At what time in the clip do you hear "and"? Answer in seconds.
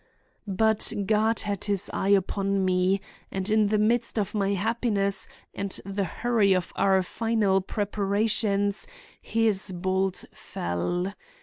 3.31-3.47, 5.53-5.79